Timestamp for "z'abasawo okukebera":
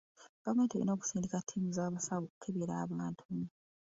1.75-2.73